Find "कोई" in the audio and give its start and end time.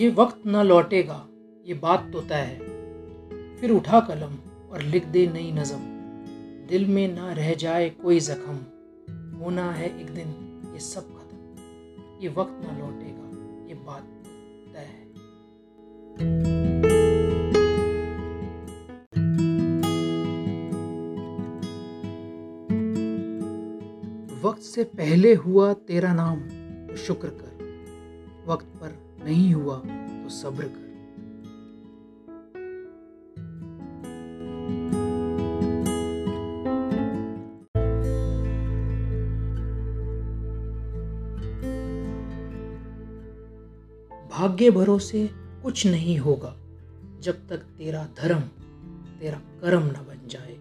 7.90-8.20